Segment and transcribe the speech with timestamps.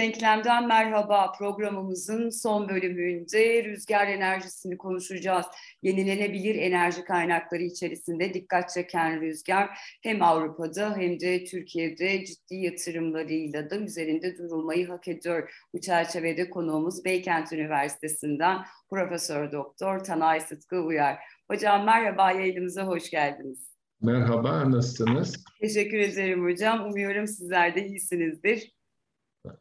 [0.00, 5.46] Denklem'den merhaba programımızın son bölümünde rüzgar enerjisini konuşacağız.
[5.82, 9.70] Yenilenebilir enerji kaynakları içerisinde dikkat çeken rüzgar
[10.02, 15.50] hem Avrupa'da hem de Türkiye'de ciddi yatırımlarıyla da üzerinde durulmayı hak ediyor.
[15.74, 18.58] Bu çerçevede konuğumuz Beykent Üniversitesi'nden
[18.90, 21.18] Profesör Doktor Tanay Sıtkı Uyar.
[21.50, 23.70] Hocam merhaba yayınımıza hoş geldiniz.
[24.02, 25.44] Merhaba, nasılsınız?
[25.60, 26.84] Teşekkür ederim hocam.
[26.88, 28.79] Umuyorum sizler de iyisinizdir.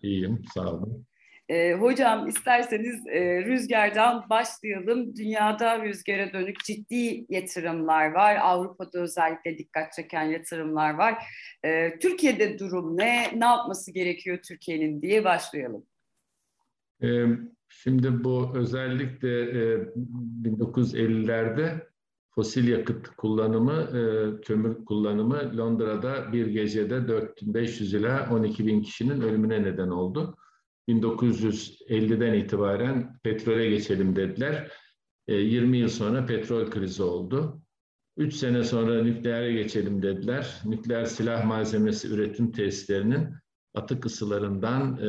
[0.02, 1.06] İyiyim, sağ olun.
[1.50, 5.16] E, hocam isterseniz e, rüzgardan başlayalım.
[5.16, 8.38] Dünyada rüzgara dönük ciddi yatırımlar var.
[8.42, 11.24] Avrupa'da özellikle dikkat çeken yatırımlar var.
[11.64, 13.40] E, Türkiye'de durum ne?
[13.40, 15.86] Ne yapması gerekiyor Türkiye'nin diye başlayalım.
[17.04, 17.08] E,
[17.70, 19.78] şimdi bu özellikle e,
[20.44, 21.90] 1950'lerde
[22.36, 29.64] fosil yakıt kullanımı, e, kömür kullanımı Londra'da bir gecede 4500 ila 12 bin kişinin ölümüne
[29.64, 30.36] neden oldu.
[30.88, 34.72] 1950'den itibaren petrole geçelim dediler.
[35.28, 37.62] E, 20 yıl sonra petrol krizi oldu.
[38.18, 40.62] 3 sene sonra nükleere geçelim dediler.
[40.66, 43.30] Nükleer silah malzemesi üretim tesislerinin
[43.74, 45.08] atık ısılarından e,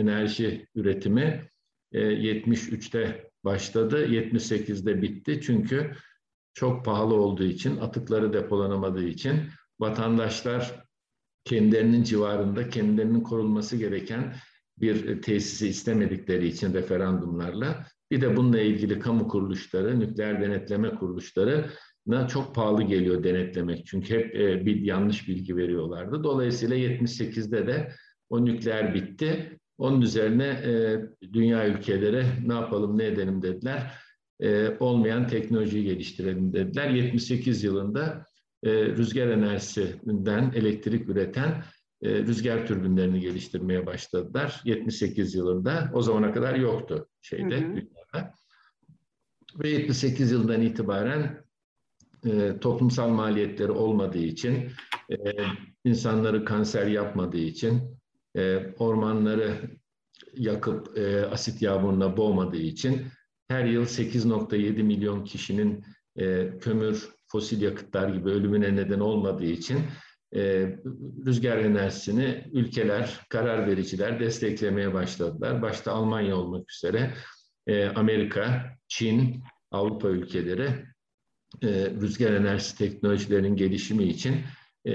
[0.00, 1.50] enerji üretimi
[1.92, 5.40] e, 73'te başladı, 78'de bitti.
[5.42, 5.92] Çünkü
[6.54, 9.36] çok pahalı olduğu için, atıkları depolanamadığı için
[9.80, 10.84] vatandaşlar
[11.44, 14.34] kendilerinin civarında kendilerinin korunması gereken
[14.78, 21.70] bir tesisi istemedikleri için referandumlarla bir de bununla ilgili kamu kuruluşları, nükleer denetleme kuruluşları
[22.28, 23.86] çok pahalı geliyor denetlemek.
[23.86, 26.24] Çünkü hep e, bir yanlış bilgi veriyorlardı.
[26.24, 27.92] Dolayısıyla 78'de de
[28.30, 29.58] o nükleer bitti.
[29.78, 31.00] Onun üzerine e,
[31.32, 33.92] dünya ülkeleri ne yapalım ne edelim dediler
[34.42, 36.90] e, olmayan teknolojiyi geliştirelim dediler.
[36.90, 38.26] 78 yılında
[38.62, 41.64] e, rüzgar enerjisinden elektrik üreten
[42.02, 44.60] e, rüzgar türbinlerini geliştirmeye başladılar.
[44.64, 47.76] 78 yılında o zamana kadar yoktu şeyde hı hı.
[47.76, 48.34] dünyada.
[49.58, 51.44] Ve 78 yılından itibaren
[52.26, 54.70] e, toplumsal maliyetleri olmadığı için,
[55.10, 55.16] e,
[55.84, 57.82] insanları kanser yapmadığı için,
[58.36, 59.60] e, ormanları
[60.34, 63.02] yakıp e, asit yağmuruna boğmadığı için
[63.52, 65.84] her yıl 8.7 milyon kişinin
[66.16, 69.80] e, kömür, fosil yakıtlar gibi ölümüne neden olmadığı için
[70.34, 70.72] e,
[71.26, 75.62] rüzgar enerjisini ülkeler, karar vericiler desteklemeye başladılar.
[75.62, 77.14] Başta Almanya olmak üzere
[77.66, 80.68] e, Amerika, Çin, Avrupa ülkeleri
[81.62, 81.68] e,
[82.00, 84.36] rüzgar enerjisi teknolojilerinin gelişimi için
[84.86, 84.92] e,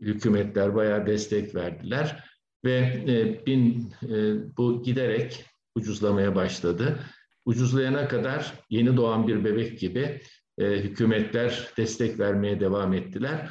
[0.00, 2.24] hükümetler bayağı destek verdiler
[2.64, 5.44] ve e, bin e, bu giderek
[5.74, 6.98] ucuzlamaya başladı
[7.44, 10.20] ucuzlayana kadar yeni doğan bir bebek gibi
[10.58, 13.50] e, hükümetler destek vermeye devam ettiler.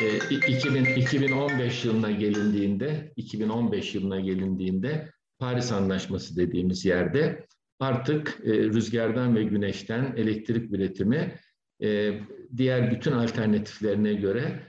[0.00, 0.16] E,
[0.48, 7.46] 2000, 2015 yılına gelindiğinde, 2015 yılına gelindiğinde Paris Anlaşması dediğimiz yerde
[7.80, 11.34] artık e, rüzgardan ve güneşten elektrik üretimi
[11.82, 12.20] e,
[12.56, 14.62] diğer bütün alternatiflerine göre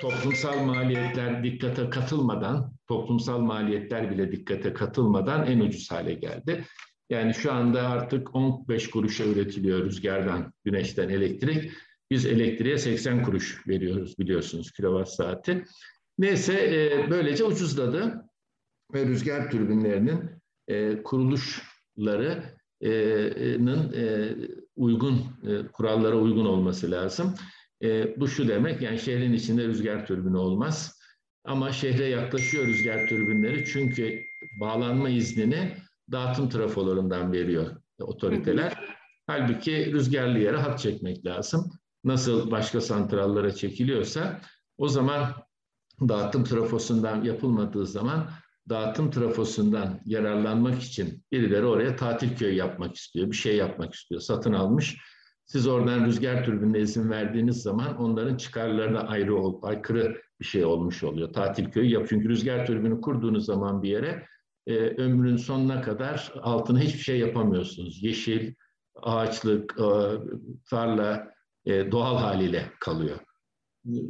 [0.00, 6.64] toplumsal maliyetler dikkate katılmadan, toplumsal maliyetler bile dikkate katılmadan en ucuz hale geldi.
[7.10, 11.72] Yani şu anda artık 15 kuruşa üretiliyor rüzgardan, güneşten elektrik.
[12.10, 15.64] Biz elektriğe 80 kuruş veriyoruz biliyorsunuz kilowatt saati.
[16.18, 18.24] Neyse e, böylece ucuzladı
[18.94, 20.30] ve rüzgar türbinlerinin
[20.68, 24.34] e, kuruluşlarının e,
[24.76, 27.34] uygun e, kurallara uygun olması lazım.
[27.82, 31.00] E, bu şu demek yani şehrin içinde rüzgar türbini olmaz.
[31.44, 34.22] Ama şehre yaklaşıyor rüzgar türbinleri çünkü
[34.60, 35.72] bağlanma iznini
[36.12, 37.66] dağıtım trafolarından veriyor
[38.00, 38.96] otoriteler.
[39.26, 41.72] Halbuki rüzgarlı yere hat çekmek lazım.
[42.04, 44.40] Nasıl başka santrallara çekiliyorsa
[44.78, 45.34] o zaman
[46.08, 48.30] dağıtım trafosundan yapılmadığı zaman
[48.68, 54.52] dağıtım trafosundan yararlanmak için birileri oraya tatil köyü yapmak istiyor, bir şey yapmak istiyor, satın
[54.52, 54.96] almış.
[55.46, 61.32] Siz oradan rüzgar türbinine izin verdiğiniz zaman onların çıkarlarına ayrı, aykırı bir şey olmuş oluyor.
[61.32, 62.06] Tatil köyü yap.
[62.08, 64.26] Çünkü rüzgar türbini kurduğunuz zaman bir yere
[64.70, 68.02] e, ömrün sonuna kadar altına hiçbir şey yapamıyorsunuz.
[68.02, 68.54] Yeşil,
[68.94, 69.88] ağaçlık, e,
[70.70, 71.34] tarla
[71.64, 73.18] e, doğal haliyle kalıyor.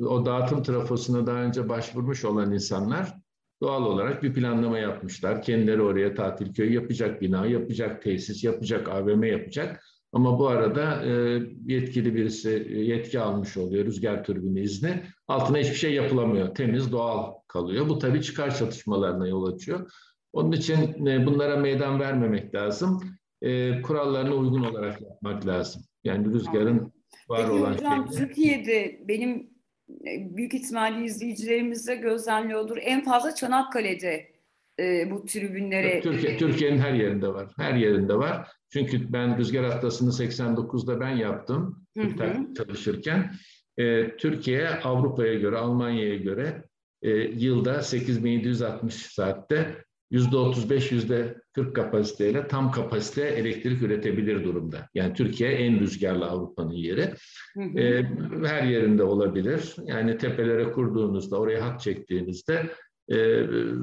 [0.06, 3.14] O dağıtım trafosuna daha önce başvurmuş olan insanlar
[3.62, 5.42] doğal olarak bir planlama yapmışlar.
[5.42, 9.84] Kendileri oraya tatil köyü yapacak, bina yapacak, tesis yapacak, AVM yapacak.
[10.12, 15.02] Ama bu arada e, yetkili birisi e, yetki almış oluyor rüzgar türbini izni.
[15.28, 16.54] Altına hiçbir şey yapılamıyor.
[16.54, 17.88] Temiz, doğal kalıyor.
[17.88, 19.90] Bu tabii çıkar çatışmalarına yol açıyor.
[20.32, 23.00] Onun için e, bunlara meydan vermemek lazım.
[23.42, 25.82] E, kurallarına uygun olarak yapmak lazım.
[26.04, 26.92] Yani rüzgarın
[27.28, 28.28] var Peki olan hocam, şeyleri.
[28.28, 29.50] Türkiye'de benim
[30.06, 32.78] e, büyük ihtimalle izleyicilerimize gözlemliyordur.
[32.80, 34.32] En fazla Çanakkale'de
[34.80, 36.00] e, bu tribünlere?
[36.00, 37.48] Türkiye Türkiye'nin her yerinde var.
[37.56, 38.48] Her yerinde var.
[38.72, 42.54] Çünkü ben rüzgar haftasını 89'da ben yaptım Hı hı.
[42.54, 43.30] çalışırken.
[43.78, 46.64] E, Türkiye Avrupa'ya göre, Almanya'ya göre
[47.02, 54.88] e, yılda 8760 saatte %35, %40 kapasiteyle tam kapasite elektrik üretebilir durumda.
[54.94, 57.14] Yani Türkiye en rüzgarlı Avrupa'nın yeri.
[57.54, 57.78] Hı hı.
[57.78, 58.06] E,
[58.46, 59.76] her yerinde olabilir.
[59.84, 62.70] Yani tepelere kurduğunuzda, oraya hat çektiğinizde
[63.08, 63.16] e,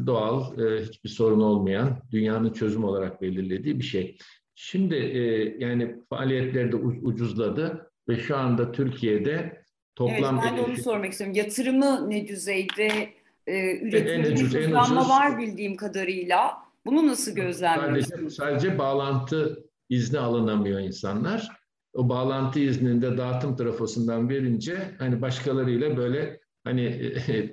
[0.06, 4.18] doğal, e, hiçbir sorun olmayan, dünyanın çözüm olarak belirlediği bir şey.
[4.56, 5.20] Şimdi e,
[5.66, 9.62] yani faaliyetler de ucuzladı ve şu anda Türkiye'de
[9.96, 10.36] toplam...
[10.36, 11.36] Evet, ben de onu sormak istiyorum.
[11.36, 13.10] Yatırımı ne düzeyde?
[13.48, 16.58] E, üretimde ucuz, en hızlanma ucuz- var bildiğim kadarıyla.
[16.86, 18.36] Bunu nasıl gözlemliyorsunuz?
[18.36, 21.48] Sadece, sadece bağlantı izni alınamıyor insanlar.
[21.94, 26.84] O bağlantı iznini de dağıtım trafosundan verince hani başkalarıyla böyle hani
[27.28, 27.50] e,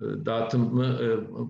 [0.00, 1.06] dağıtımı e,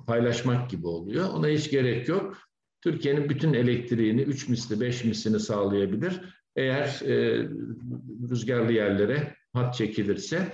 [0.06, 1.28] paylaşmak gibi oluyor.
[1.34, 2.38] Ona hiç gerek yok.
[2.80, 6.20] Türkiye'nin bütün elektriğini 3 misli 5 mislini sağlayabilir.
[6.56, 7.48] Eğer e,
[8.30, 10.52] rüzgarlı yerlere hat çekilirse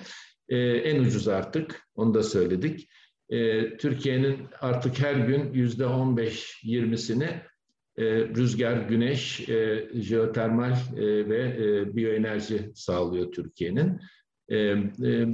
[0.49, 2.89] e, en ucuz artık onu da söyledik.
[3.29, 7.41] E, Türkiye'nin artık her gün yüzde 15-20'sini
[7.97, 14.01] e, rüzgar, güneş, e, jeotermal e, ve e, biyoenerji sağlıyor Türkiye'nin.
[14.49, 15.27] E, e,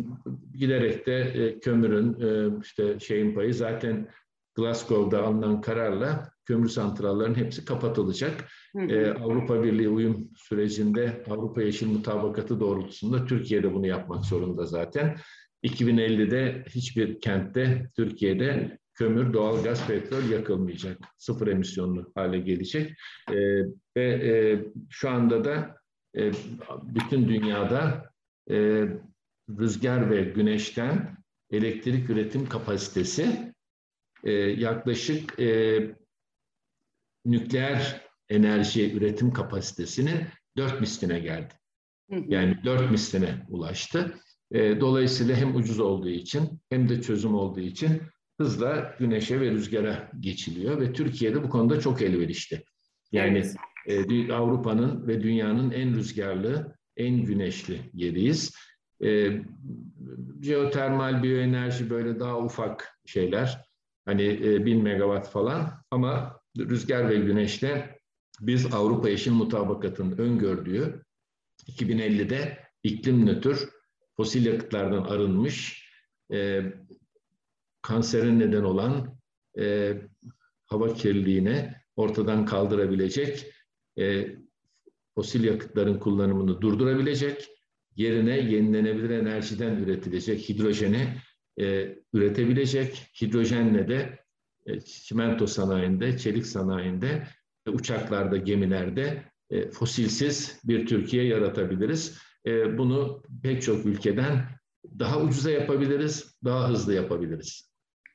[0.54, 4.08] giderek de e, kömürün e, işte şeyin payı zaten
[4.54, 8.44] Glasgow'da alınan kararla kömür santrallerinin hepsi kapatılacak.
[8.76, 8.86] Hı hı.
[8.86, 15.16] E, Avrupa Birliği uyum sürecinde Avrupa Yeşil Mutabakatı doğrultusunda Türkiye'de bunu yapmak zorunda zaten.
[15.64, 20.98] 2050'de hiçbir kentte Türkiye'de kömür, doğalgaz, petrol yakılmayacak.
[21.18, 22.92] Sıfır emisyonlu hale gelecek.
[23.30, 23.34] E,
[23.96, 24.32] ve e,
[24.90, 25.76] şu anda da
[26.16, 26.32] e,
[26.82, 28.12] bütün dünyada
[28.50, 28.86] e,
[29.58, 31.16] rüzgar ve güneşten
[31.50, 33.52] elektrik üretim kapasitesi
[34.24, 35.80] e, yaklaşık e,
[37.24, 40.20] nükleer enerji üretim kapasitesinin
[40.56, 41.54] dört misline geldi.
[42.08, 44.14] Yani dört misline ulaştı.
[44.52, 48.02] E, dolayısıyla hem ucuz olduğu için hem de çözüm olduğu için
[48.40, 52.64] hızla güneşe ve rüzgara geçiliyor ve Türkiye'de bu konuda çok elverişli.
[53.12, 53.44] Yani
[53.86, 58.54] e, Avrupa'nın ve dünyanın en rüzgarlı, en güneşli yeriyiz.
[59.04, 59.30] E,
[60.42, 63.64] jeotermal, biyoenerji böyle daha ufak şeyler.
[64.04, 67.98] Hani e, 1000 megawatt falan ama rüzgar ve güneşte
[68.40, 71.02] biz Avrupa Yeşil Mutabakatı'nın öngördüğü
[71.68, 73.56] 2050'de iklim nötr,
[74.20, 75.88] fosil yakıtlardan arınmış,
[76.32, 76.62] e,
[77.82, 79.18] kanserin neden olan
[79.58, 79.94] e,
[80.66, 83.46] hava kirliliğine ortadan kaldırabilecek,
[83.98, 84.36] e,
[85.14, 87.48] fosil yakıtların kullanımını durdurabilecek,
[87.96, 91.08] yerine yenilenebilir enerjiden üretilecek hidrojeni
[91.60, 94.18] e, üretebilecek, hidrojenle de
[94.66, 97.26] e, çimento sanayinde, çelik sanayinde,
[97.66, 102.29] e, uçaklarda, gemilerde e, fosilsiz bir Türkiye yaratabiliriz.
[102.46, 104.42] E, bunu pek çok ülkeden
[104.98, 107.70] daha ucuza yapabiliriz, daha hızlı yapabiliriz.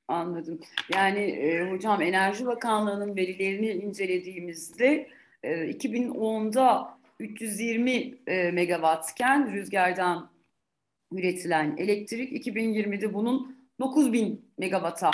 [0.07, 0.59] Anladım.
[0.93, 5.09] Yani e, hocam Enerji Bakanlığı'nın verilerini incelediğimizde
[5.43, 10.29] e, 2010'da 320 e, megawattken rüzgardan
[11.11, 15.11] üretilen elektrik 2020'de bunun 9000 megawatta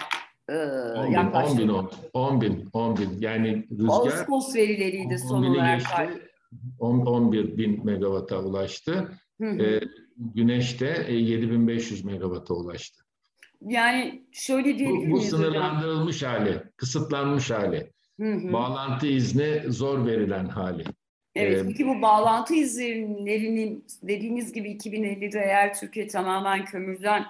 [0.50, 1.58] e, 10 bin, 10 yaklaştı.
[1.58, 1.70] bin,
[2.14, 3.18] 10 bin, 10 bin.
[3.20, 5.80] Yani rüzgar Ağustos verileriydi 10 son olarak.
[5.80, 6.31] geçti,
[6.80, 9.12] 10, 11 bin megawata ulaştı.
[9.42, 9.64] Hı hı.
[9.64, 9.82] E,
[10.18, 13.04] güneş de e, 7500 megawata ulaştı.
[13.62, 15.40] Yani şöyle diyebilir Bu, bu miyiz hocam?
[15.40, 18.54] sınırlandırılmış hali, kısıtlanmış hali, Hı hı.
[18.54, 20.84] bağlantı izni zor verilen hali.
[21.36, 27.26] Evet, Ee, peki bu bağlantı izlerinin dediğiniz gibi 2050'de eğer Türkiye tamamen kömürden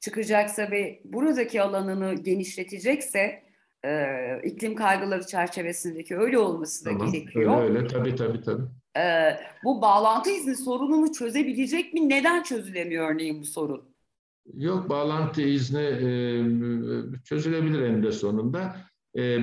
[0.00, 3.42] çıkacaksa ve buradaki alanını genişletecekse
[3.84, 7.62] e, iklim kaygıları çerçevesindeki öyle olması da Tamam, gerekiyor.
[7.62, 8.62] Öyle öyle, tabii tabii tabii.
[8.98, 12.08] E, bu bağlantı izni sorununu çözebilecek mi?
[12.08, 13.92] Neden çözülemiyor örneğin bu sorun?
[14.54, 16.06] Yok bağlantı izni e,
[17.24, 18.76] çözülebilir eninde sonunda.
[19.14, 19.40] E, e,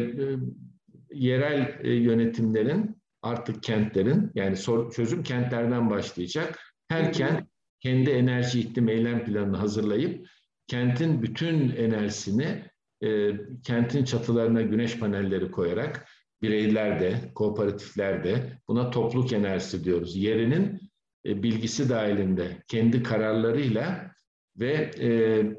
[1.14, 6.60] yerel yönetimlerin artık kentlerin yani sor- çözüm kentlerden başlayacak.
[6.88, 7.44] Her kent
[7.80, 10.28] kendi enerji iklim eylem planını hazırlayıp
[10.68, 12.64] kentin bütün enerjisini
[13.04, 13.32] e,
[13.64, 16.08] kentin çatılarına güneş panelleri koyarak
[16.42, 20.16] bireyler de, kooperatifler de buna topluluk enerjisi diyoruz.
[20.16, 20.80] Yerinin
[21.26, 24.12] e, bilgisi dahilinde kendi kararlarıyla
[24.58, 25.10] ve e,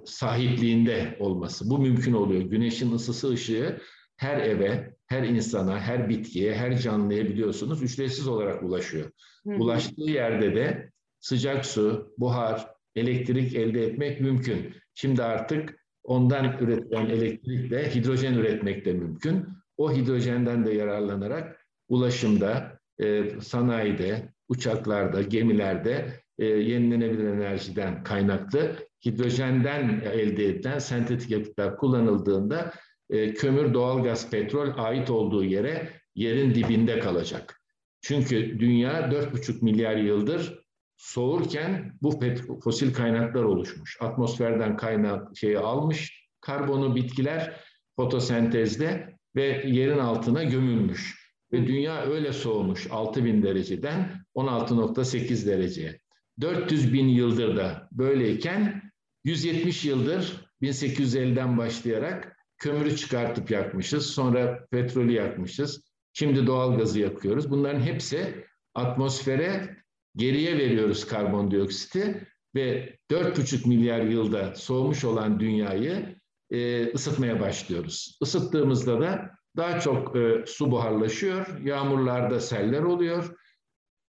[0.05, 1.71] sahipliğinde olması.
[1.71, 2.43] Bu mümkün oluyor.
[2.43, 3.81] Güneşin ısısı ışığı
[4.17, 9.11] her eve, her insana, her bitkiye, her canlıya biliyorsunuz ücretsiz olarak ulaşıyor.
[9.47, 9.51] Hı.
[9.51, 14.75] Ulaştığı yerde de sıcak su, buhar, elektrik elde etmek mümkün.
[14.95, 15.80] Şimdi artık
[16.11, 19.49] ondan üretilen elektrikle hidrojen üretmek de mümkün.
[19.77, 28.77] O hidrojenden de yararlanarak ulaşımda, e, sanayide, uçaklarda, gemilerde e, yenilenebilir enerjiden kaynaklı
[29.07, 32.73] hidrojenden elde edilen sentetik yakıtlar kullanıldığında
[33.11, 37.61] e, kömür, doğalgaz, petrol ait olduğu yere yerin dibinde kalacak.
[38.01, 40.60] Çünkü dünya 4,5 milyar yıldır
[41.01, 42.21] soğurken bu
[42.65, 43.97] fosil kaynaklar oluşmuş.
[44.01, 47.61] Atmosferden kaynak şeyi almış, karbonu bitkiler
[47.97, 51.31] fotosentezde ve yerin altına gömülmüş.
[51.53, 56.01] Ve dünya öyle soğumuş 6000 dereceden 16.8 dereceye.
[56.41, 58.83] 400 bin yıldır da böyleyken
[59.25, 64.07] 170 yıldır 1850'den başlayarak kömürü çıkartıp yakmışız.
[64.07, 65.83] Sonra petrolü yakmışız.
[66.13, 67.51] Şimdi doğal gazı yakıyoruz.
[67.51, 69.80] Bunların hepsi atmosfere
[70.17, 76.17] geriye veriyoruz karbondioksiti ve 4,5 milyar yılda soğumuş olan dünyayı
[76.51, 78.19] e, ısıtmaya başlıyoruz.
[78.23, 83.37] Isıttığımızda da daha çok e, su buharlaşıyor, yağmurlarda seller oluyor,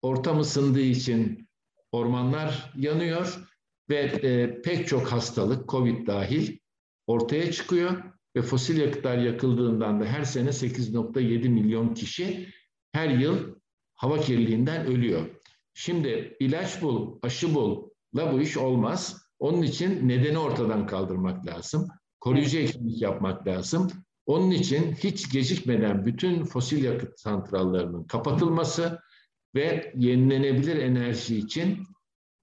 [0.02, 1.50] ortam ısındığı için
[1.92, 3.48] ormanlar yanıyor
[3.90, 6.58] ve e, pek çok hastalık, Covid dahil
[7.08, 8.04] ortaya çıkıyor
[8.36, 12.50] ve fosil yakıtlar yakıldığından da her sene 8.7 milyon kişi
[12.92, 13.56] her yıl
[13.96, 15.39] hava kirliliğinden ölüyor.
[15.82, 19.22] Şimdi ilaç bul, aşı bul la bu iş olmaz.
[19.40, 21.88] Onun için nedeni ortadan kaldırmak lazım.
[22.20, 23.88] Koruyucu ekimlik yapmak lazım.
[24.26, 29.00] Onun için hiç gecikmeden bütün fosil yakıt santrallarının kapatılması
[29.56, 31.84] ve yenilenebilir enerji için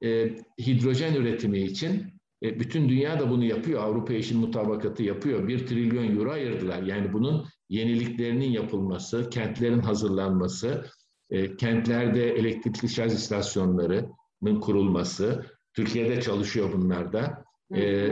[0.05, 2.05] e, hidrojen üretimi için
[2.43, 3.83] e, bütün dünya da bunu yapıyor.
[3.83, 5.49] Avrupa Yeşil Mutabakatı yapıyor.
[5.49, 6.83] Bir trilyon euro ayırdılar.
[6.83, 10.87] Yani bunun yeniliklerinin yapılması, kentlerin hazırlanması,
[11.30, 18.11] e, kentlerde elektrikli şarj istasyonlarının kurulması, Türkiye'de çalışıyor bunlar da, e,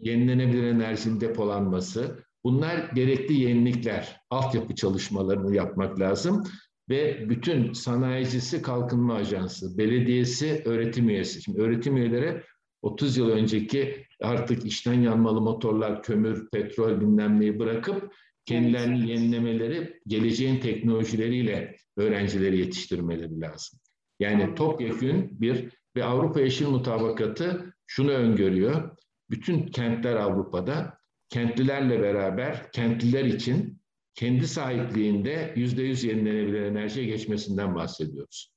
[0.00, 6.44] yenilenebilir enerjinin depolanması, bunlar gerekli yenilikler, altyapı çalışmalarını yapmak lazım
[6.88, 11.42] ve bütün sanayicisi kalkınma ajansı, belediyesi öğretim üyesi.
[11.42, 12.42] Şimdi öğretim üyeleri
[12.82, 18.12] 30 yıl önceki artık işten yanmalı motorlar, kömür, petrol bilmem neyi bırakıp
[18.46, 19.08] kendilerini evet.
[19.08, 23.80] yenilemeleri, geleceğin teknolojileriyle öğrencileri yetiştirmeleri lazım.
[24.20, 28.96] Yani topyekün bir ve Avrupa Yeşil Mutabakatı şunu öngörüyor.
[29.30, 30.98] Bütün kentler Avrupa'da
[31.28, 33.80] kentlilerle beraber kentliler için
[34.14, 38.52] kendi sahipliğinde yüzde yüz yenilenebilir enerjiye geçmesinden bahsediyoruz.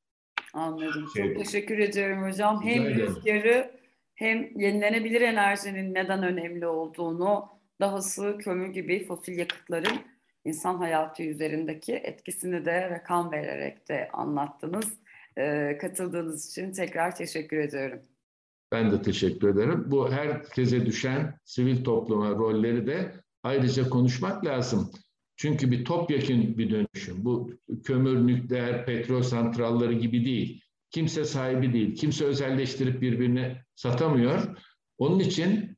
[0.54, 1.06] Anladım.
[1.06, 2.64] Çok şey, teşekkür ediyorum hocam.
[2.64, 3.80] Hem rüzgarı
[4.16, 10.00] hem yenilenebilir enerjinin neden önemli olduğunu, dahası kömür gibi fosil yakıtların
[10.46, 15.00] insan hayatı üzerindeki etkisini de rakam vererek de anlattınız.
[15.38, 18.00] Ee, katıldığınız için tekrar teşekkür ediyorum.
[18.72, 19.84] Ben de teşekkür ederim.
[19.88, 23.12] Bu herkese düşen sivil topluma rolleri de
[23.44, 24.92] ayrıca konuşmak lazım.
[25.38, 27.26] Çünkü bir topyekun bir dönüşüm.
[27.26, 27.52] Bu
[27.84, 30.64] kömür, nükleer, petrol santralları gibi değil.
[30.92, 31.96] Kimse sahibi değil.
[31.96, 34.58] Kimse özelleştirip birbirine satamıyor.
[34.98, 35.78] Onun için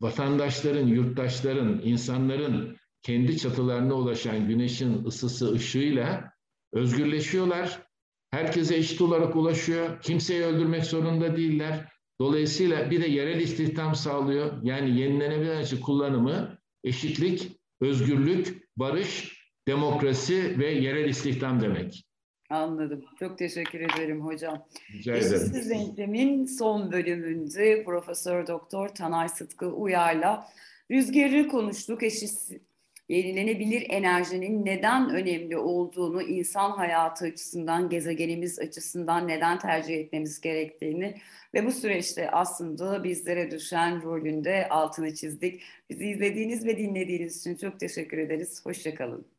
[0.00, 6.32] vatandaşların, yurttaşların, insanların kendi çatılarına ulaşan güneşin ısısı, ışığıyla
[6.72, 7.82] özgürleşiyorlar.
[8.30, 10.00] Herkese eşit olarak ulaşıyor.
[10.02, 11.88] Kimseyi öldürmek zorunda değiller.
[12.20, 14.62] Dolayısıyla bir de yerel istihdam sağlıyor.
[14.62, 19.36] Yani yenilenebilir enerji kullanımı, eşitlik, özgürlük, barış,
[19.68, 22.04] demokrasi ve yerel istihdam demek.
[22.50, 23.04] Anladım.
[23.18, 24.66] Çok teşekkür ederim hocam.
[24.92, 25.34] Rica ederim.
[25.34, 30.48] Eşitsiz denklemin son bölümünde Profesör Doktor Tanay Sıtkı Uyar'la
[30.90, 32.02] rüzgarı konuştuk.
[32.02, 32.60] Eşitsiz,
[33.08, 41.14] yenilenebilir enerjinin neden önemli olduğunu, insan hayatı açısından, gezegenimiz açısından neden tercih etmemiz gerektiğini
[41.54, 45.62] ve bu süreçte aslında bizlere düşen rolünde altını çizdik.
[45.90, 48.66] Bizi izlediğiniz ve dinlediğiniz için çok teşekkür ederiz.
[48.66, 49.35] Hoşçakalın.